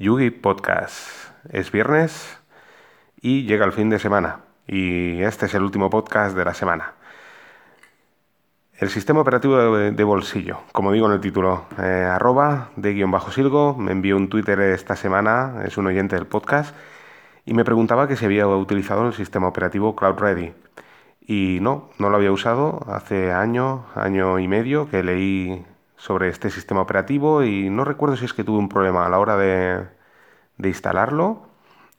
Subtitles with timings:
[0.00, 1.10] Yugi Podcast.
[1.50, 2.38] Es viernes
[3.20, 4.40] y llega el fin de semana.
[4.66, 6.94] Y este es el último podcast de la semana.
[8.78, 13.30] El sistema operativo de, bolsillo, como digo en el título, eh, arroba de guion bajo
[13.30, 16.74] silgo, me envió un Twitter esta semana, es un oyente del podcast,
[17.44, 20.54] y me preguntaba que si había utilizado el sistema operativo Cloud Ready.
[21.26, 25.62] Y no, no lo había usado hace año, año y medio que leí
[26.00, 29.18] sobre este sistema operativo y no recuerdo si es que tuve un problema a la
[29.18, 29.86] hora de,
[30.58, 31.42] instalarlo.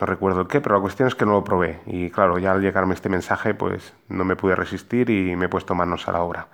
[0.00, 1.80] No recuerdo el qué, pero la cuestión es que no lo probé.
[1.86, 5.48] Y claro, ya al llegarme este mensaje, pues no me pude resistir y me he
[5.48, 6.48] puesto manos a la obra.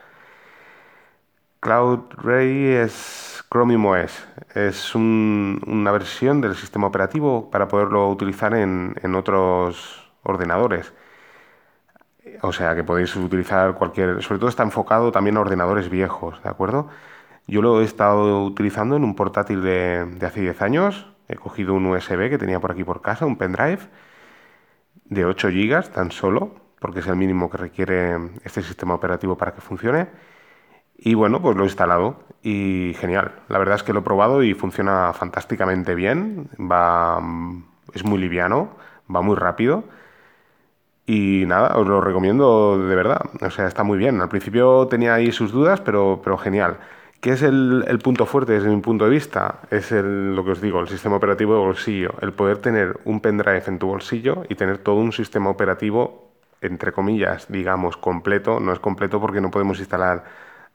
[1.61, 4.27] Cloud Ray es Chromium OS.
[4.55, 10.93] Es una versión del sistema operativo para poderlo utilizar en, en otros ordenadores.
[12.43, 14.23] O sea que podéis utilizar cualquier.
[14.23, 16.89] Sobre todo está enfocado también a ordenadores viejos, ¿de acuerdo?
[17.49, 21.07] Yo lo he estado utilizando en un portátil de, hace 10 años.
[21.29, 23.81] He cogido un USB que tenía por aquí por casa, un pendrive
[25.07, 29.55] de 8 GB tan solo, porque es el mínimo que requiere este sistema operativo para
[29.55, 30.09] que funcione.
[30.99, 33.33] Y bueno, pues lo he instalado y genial.
[33.49, 36.51] La verdad es que lo he probado y funciona fantásticamente bien.
[36.61, 37.19] Va,
[37.95, 38.77] es muy liviano,
[39.15, 39.85] va muy rápido.
[41.07, 43.23] Y nada, os lo recomiendo de verdad.
[43.41, 44.21] O sea, está muy bien.
[44.21, 46.79] Al principio tenía ahí sus dudas, pero, pero genial.
[47.21, 49.63] ¿Qué es el, punto fuerte desde mi punto de vista?
[49.71, 52.15] Es lo que os digo, el sistema operativo de bolsillo.
[52.21, 56.93] El poder tener un pendrive en tu bolsillo y tener todo un sistema operativo, entre
[56.93, 58.61] comillas, digamos, completo.
[58.61, 60.25] No es completo porque no podemos instalar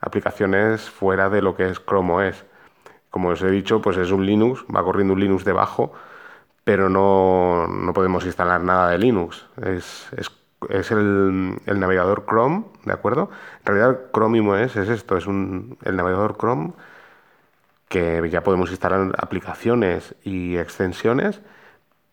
[0.00, 2.44] aplicaciones fuera de lo que es Chrome OS.
[3.08, 5.92] Como os he dicho, pues es un Linux, va corriendo un Linux debajo,
[6.64, 9.46] pero no, podemos instalar nada de Linux.
[9.62, 10.30] Es, es
[10.70, 13.30] es el, navegador Chrome, ¿de acuerdo?
[13.60, 16.72] En realidad Chromium OS es esto, es un, el navegador Chrome
[17.88, 21.40] que ya podemos instalar aplicaciones y extensiones,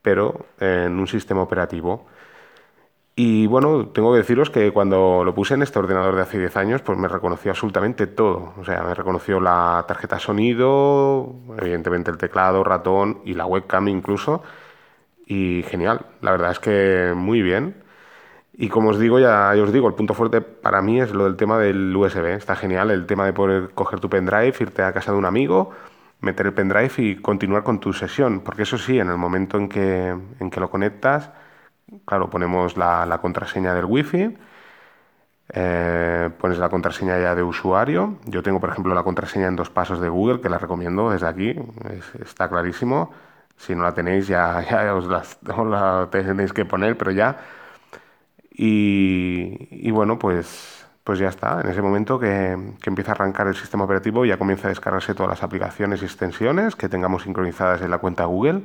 [0.02, 2.08] pero en un sistema operativo.
[3.16, 6.58] Y bueno, tengo que deciros que cuando lo puse en este ordenador de hace 10
[6.58, 8.54] años, pues me reconoció absolutamente todo.
[8.58, 14.44] O sea, me reconoció la tarjeta sonido, evidentemente el teclado, ratón y la webcam incluso.
[15.26, 17.81] Y genial, la verdad es que muy bien.
[18.62, 21.36] Y como os digo, ya, os digo, el punto fuerte para mí es lo del
[21.36, 22.26] tema del USB.
[22.36, 25.72] Está genial el tema de poder coger tu pendrive, irte a casa de un amigo,
[26.20, 28.42] meter el pendrive y continuar con tu sesión.
[28.42, 31.32] Porque eso sí, en el momento en que, en que lo conectas,
[32.06, 34.38] claro, ponemos la, contraseña del wifi,
[35.54, 38.20] eh, pones la contraseña ya de usuario.
[38.26, 41.26] Yo tengo, por ejemplo, la contraseña en dos pasos de Google, que la recomiendo desde
[41.26, 41.56] aquí,
[42.24, 43.12] está clarísimo.
[43.58, 47.40] Si no la tenéis, ya, ya os, la tenéis que poner, pero ya
[48.54, 51.62] y, bueno, pues, pues ya está.
[51.62, 52.52] En ese momento que,
[52.86, 56.76] empieza a arrancar el sistema operativo, ya comienza a descargarse todas las aplicaciones y extensiones
[56.76, 58.64] que tengamos sincronizadas en la cuenta Google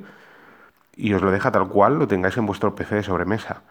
[0.96, 3.62] y os lo deja tal cual lo tengáis en vuestro PC de sobremesa.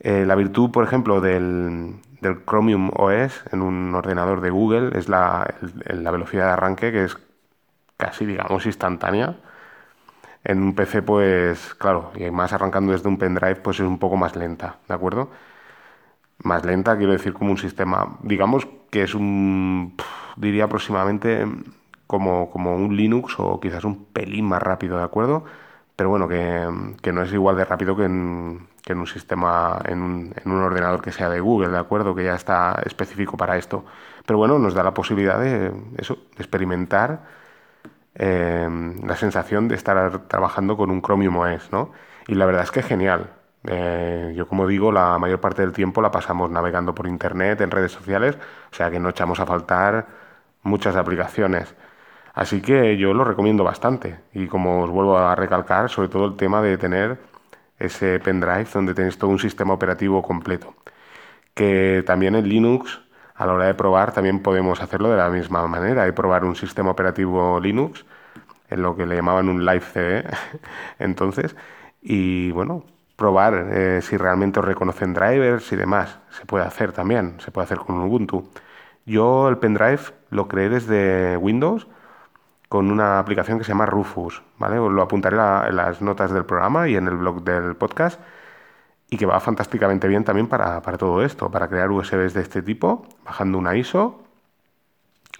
[0.00, 5.08] Eh, la virtud, por ejemplo, del, del, Chromium OS en un ordenador de Google es
[5.08, 5.54] la,
[5.86, 7.16] la velocidad de arranque que es
[7.96, 9.36] casi, digamos, instantánea
[10.44, 14.16] en un PC, pues claro, y más arrancando desde un pendrive, pues es un poco
[14.16, 15.30] más lenta, ¿de acuerdo?
[16.42, 19.96] Más lenta, quiero decir, como un sistema, digamos que es un,
[20.36, 21.46] diría aproximadamente
[22.06, 25.44] como, como un Linux o quizás un pelín más rápido, ¿de acuerdo?
[25.96, 30.02] Pero bueno, que, no es igual de rápido que en, que en un sistema, en
[30.02, 32.14] un, en un ordenador que sea de Google, ¿de acuerdo?
[32.14, 33.84] Que ya está específico para esto.
[34.26, 37.41] Pero bueno, nos da la posibilidad de eso, de experimentar
[38.14, 41.92] Em, la sensación de estar trabajando con un Chromium OS, ¿no?
[42.26, 43.30] Y la verdad es que es genial.
[43.66, 47.70] Eh, yo, como digo, la mayor parte del tiempo la pasamos navegando por internet, en
[47.70, 48.36] redes sociales,
[48.72, 50.06] o sea que no echamos a faltar
[50.62, 51.74] muchas aplicaciones.
[52.34, 54.20] Así que yo lo recomiendo bastante.
[54.32, 57.18] Y como os vuelvo a recalcar, sobre todo el tema de tener
[57.78, 60.74] ese pendrive donde tenéis todo un sistema operativo completo.
[61.54, 63.00] Que también en Linux
[63.34, 66.56] a la hora de probar también podemos hacerlo de la misma manera, y probar un
[66.56, 68.04] sistema operativo Linux,
[68.68, 70.24] en lo que le llamaban un live CD,
[70.98, 71.56] entonces,
[72.00, 72.84] y bueno,
[73.16, 76.18] probar eh, si realmente os reconocen drivers y demás.
[76.30, 78.48] Se puede hacer también, se puede hacer con Ubuntu.
[79.06, 80.00] Yo el pendrive
[80.30, 81.86] lo creé desde Windows
[82.68, 84.78] con una aplicación que se llama Rufus, ¿vale?
[84.78, 88.18] Os lo apuntaré en las notas del programa y en el blog del podcast
[89.12, 93.06] y que va fantásticamente bien también para, todo esto, para crear USBs de este tipo,
[93.26, 94.22] bajando una ISO,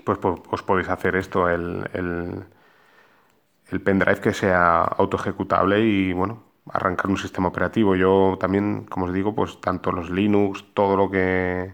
[0.05, 6.43] pues, pues os podéis hacer esto, el, el, pendrive que sea auto ejecutable y bueno,
[6.71, 7.97] arrancar un sistema operativo.
[7.97, 11.73] Yo también, como os digo, pues tanto los Linux, todo lo que,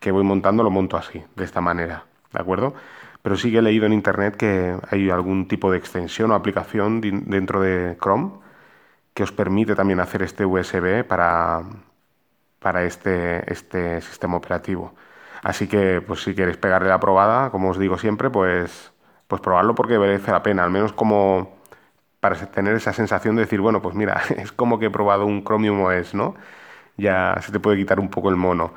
[0.00, 2.74] que voy montando lo monto así, de esta manera, ¿de acuerdo?
[3.22, 7.00] pero sí que he leído en internet que hay algún tipo de extensión o aplicación
[7.00, 8.43] dentro de Chrome
[9.14, 11.62] que os permite también hacer este USB para,
[12.58, 14.94] para este, este sistema operativo.
[15.42, 18.92] Así que, pues si queréis pegarle la probada, como os digo siempre, pues,
[19.28, 21.58] pues probarlo porque merece la pena, al menos como
[22.20, 25.44] para tener esa sensación de decir, bueno, pues mira, es como que he probado un
[25.44, 26.34] Chromium OS, ¿no?
[26.96, 28.72] Ya se te puede quitar un poco el mono.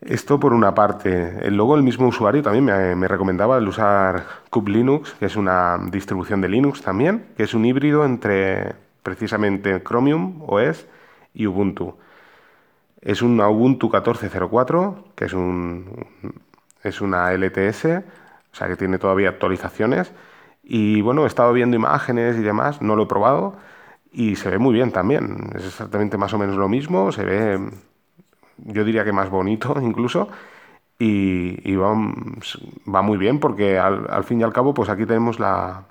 [0.00, 1.50] Esto por una parte.
[1.50, 2.64] Luego el mismo usuario también
[2.98, 4.24] me, recomendaba el usar
[4.66, 8.74] Linux, que es una distribución de Linux también, que es un híbrido entre
[9.06, 10.84] precisamente Chromium OS
[11.32, 11.96] y Ubuntu.
[13.00, 16.08] Es un Ubuntu 14.04, que es, un,
[16.82, 20.12] es una LTS, o sea que tiene todavía actualizaciones.
[20.64, 23.54] Y bueno, he estado viendo imágenes y demás, no lo he probado
[24.10, 25.50] y se ve muy bien también.
[25.54, 27.60] Es exactamente más o menos lo mismo, se ve,
[28.56, 30.28] yo diría que más bonito incluso.
[30.98, 35.84] Y, va, muy bien porque al, fin y al cabo, pues aquí tenemos la,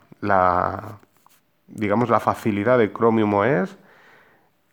[1.67, 3.77] digamos, la facilidad de Chromium OS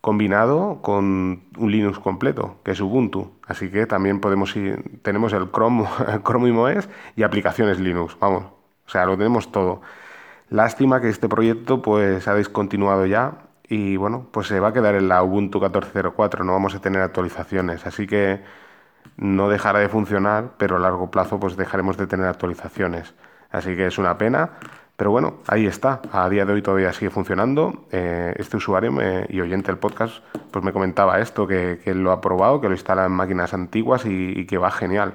[0.01, 3.33] combinado con un Linux completo, que es Ubuntu.
[3.47, 5.87] Así que también podemos ir, tenemos el Chrome,
[6.25, 8.45] Chromium OS y aplicaciones Linux, vamos.
[8.87, 9.81] O sea, lo tenemos todo.
[10.51, 14.97] Lástima que este proyecto pues ha discontinuado ya y bueno, pues se va a quedar
[14.97, 18.43] en la Ubuntu 14.04, no vamos a tener actualizaciones, así que
[19.17, 23.15] no dejará de funcionar, pero a largo plazo pues dejaremos de tener actualizaciones.
[23.53, 24.51] Así que es una pena,
[24.97, 26.01] pero bueno, ahí está.
[26.13, 27.87] A día de hoy todavía sigue funcionando.
[27.93, 28.93] Eh, este usuario
[29.29, 32.75] y oyente del podcast pues me comentaba esto, que, él lo ha probado, que lo
[32.75, 35.15] instala en máquinas antiguas y, que va genial.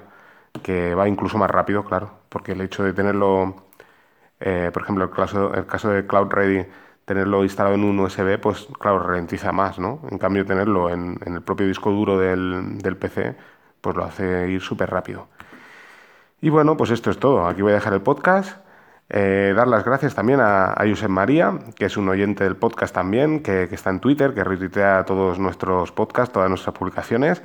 [0.63, 3.55] Que va incluso más rápido, claro, porque el hecho de tenerlo,
[4.39, 6.65] eh, por ejemplo, el caso, el caso de Cloud Ready,
[7.05, 10.01] tenerlo instalado en un USB, pues claro, ralentiza más, ¿no?
[10.11, 13.35] En cambio, tenerlo en, el propio disco duro del, del PC,
[13.81, 15.27] pues lo hace ir súper rápido.
[16.41, 17.47] Y bueno, pues esto es todo.
[17.47, 18.59] Aquí voy a dejar el podcast.
[19.09, 22.93] Eh, dar las gracias también a, a Josep María, que es un oyente del podcast
[22.93, 27.41] también, que, está en Twitter, que retuitea todos nuestros podcasts, todas nuestras publicaciones.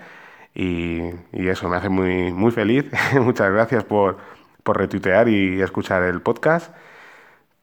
[0.55, 2.87] Y, eso me hace muy, muy feliz.
[3.21, 4.19] Muchas gracias por,
[4.63, 6.75] por retuitear y escuchar el podcast.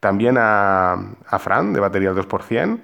[0.00, 0.94] También a,
[1.26, 2.80] a Fran, de Batería al 2%,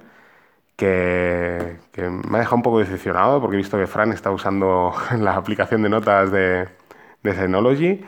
[0.75, 4.93] que, que, me ha dejado un poco decepcionado porque he visto que Fran está usando
[5.19, 6.69] la aplicación de notas de,
[7.23, 8.05] de Synology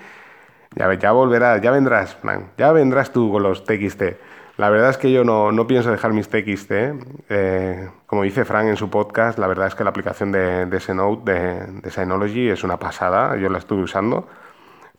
[0.75, 2.17] ya, ya volverás, ya vendrás,
[2.57, 4.03] ya vendrás tú con los TXT.
[4.59, 6.71] La verdad es que yo no, no pienso dejar mis TXT.
[7.29, 10.93] Eh, como dice Frank en su podcast, la verdad es que la aplicación de, de
[10.93, 13.37] Note de, de, Synology es una pasada.
[13.37, 14.27] Yo la estuve usando,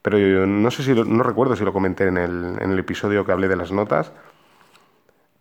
[0.01, 3.27] pero yo, no sé si no recuerdo si lo comenté en el, en el episodio
[3.27, 4.13] que hablé de las notas.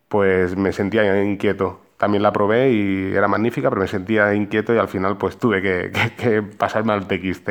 [0.08, 1.80] Pues me sentía inquieto.
[1.96, 5.62] También la probé y era magnífica, pero me sentía inquieto y al final pues tuve
[5.62, 7.50] que, que, que pasarme al TXT.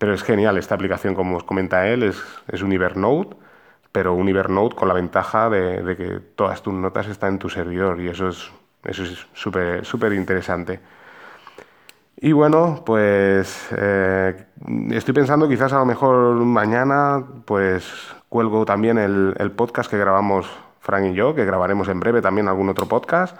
[0.00, 2.16] Pero es genial esta aplicación, como os comenta él, es,
[2.48, 3.36] es un Evernote,
[3.92, 8.00] pero un Evernote con la ventaja de, que todas tus notas están en tu servidor
[8.00, 8.50] y eso es
[8.82, 10.80] eso es súper súper interesante.
[12.16, 14.46] Y bueno, pues eh,
[14.90, 17.84] estoy pensando quizás a lo mejor mañana pues
[18.30, 20.50] cuelgo también el, el, podcast que grabamos
[20.80, 23.36] Frank y yo, que grabaremos en breve también algún otro podcast.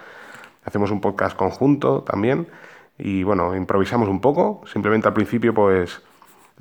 [0.63, 2.47] Hacemos un podcast conjunto también
[2.99, 4.61] y bueno, improvisamos un poco.
[4.71, 6.03] Simplemente al principio pues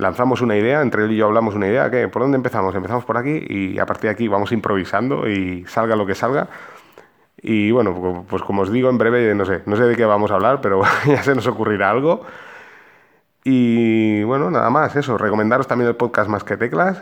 [0.01, 2.09] lanzamos una idea, entre él y yo hablamos una idea, ¿qué?
[2.09, 2.75] ¿Por dónde empezamos?
[2.75, 6.49] Empezamos por aquí y a partir de aquí vamos improvisando y salga lo que salga.
[7.43, 10.31] Y bueno, pues como os digo, en breve, no sé, no sé de qué vamos
[10.31, 12.27] a hablar, pero ya se nos ocurrirá algo.
[13.45, 17.01] Y bueno, nada más, eso, recomendaros también el podcast Más que Teclas,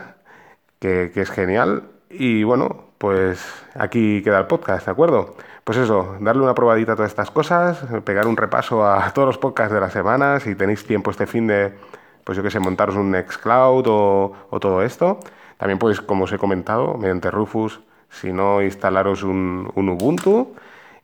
[0.79, 1.83] que, que es genial.
[2.09, 3.45] Y bueno, pues
[3.75, 5.35] aquí queda el podcast, ¿de acuerdo?
[5.63, 9.37] Pues eso, darle una probadita a todas estas cosas, pegar un repaso a todos los
[9.37, 11.73] podcasts de la semana, si tenéis tiempo este fin de
[12.23, 15.19] pues yo que sé, montaros un Nextcloud o, o todo esto.
[15.57, 20.55] También podéis, como os he comentado, mediante Rufus, si no, instalaros un, un Ubuntu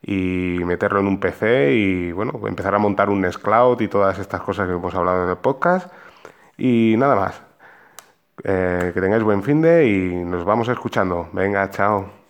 [0.01, 4.41] y meterlo en un PC y bueno, empezar a montar un Nextcloud y todas estas
[4.41, 5.91] cosas que hemos hablado en el podcast.
[6.57, 7.41] Y nada más.
[8.43, 11.29] Eh, que tengáis buen fin de y nos vamos escuchando.
[11.34, 12.25] Venga, chao.